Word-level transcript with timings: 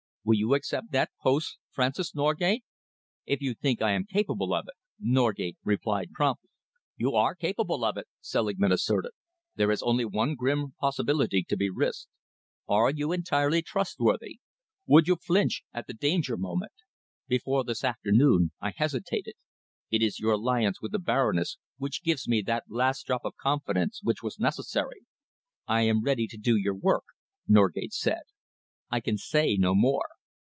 Will 0.23 0.37
you 0.37 0.53
accept 0.53 0.91
that 0.91 1.09
post, 1.23 1.57
Francis 1.71 2.13
Norgate?" 2.13 2.63
"If 3.25 3.41
you 3.41 3.55
think 3.55 3.81
I 3.81 3.93
am 3.93 4.05
capable 4.05 4.53
of 4.53 4.65
it," 4.67 4.75
Norgate 4.99 5.57
replied 5.63 6.11
promptly. 6.13 6.51
"You 6.95 7.15
are 7.15 7.33
capable 7.33 7.83
of 7.83 7.97
it," 7.97 8.05
Selingman 8.19 8.71
asserted. 8.71 9.13
"There 9.55 9.71
is 9.71 9.81
only 9.81 10.05
one 10.05 10.35
grim 10.35 10.75
possibility 10.79 11.41
to 11.49 11.57
be 11.57 11.71
risked. 11.71 12.07
Are 12.67 12.91
you 12.91 13.11
entirely 13.11 13.63
trustworthy? 13.63 14.37
Would 14.85 15.07
you 15.07 15.15
flinch 15.15 15.63
at 15.73 15.87
the 15.87 15.93
danger 15.95 16.37
moment? 16.37 16.73
Before 17.27 17.63
this 17.63 17.83
afternoon 17.83 18.51
I 18.61 18.73
hesitated. 18.75 19.33
It 19.89 20.03
is 20.03 20.19
your 20.19 20.33
alliance 20.33 20.83
with 20.83 20.91
the 20.91 20.99
Baroness 20.99 21.57
which 21.79 22.03
gives 22.03 22.27
me 22.27 22.43
that 22.43 22.65
last 22.69 23.07
drop 23.07 23.25
of 23.25 23.37
confidence 23.37 24.01
which 24.03 24.21
was 24.21 24.37
necessary." 24.39 25.03
"I 25.67 25.81
am 25.81 26.03
ready 26.03 26.27
to 26.27 26.37
do 26.37 26.55
your 26.55 26.75
work," 26.75 27.05
Norgate 27.47 27.91
said. 27.93 28.21
"I 28.93 28.99
can 28.99 29.17
say 29.17 29.55
no 29.55 29.73
more. 29.73 30.05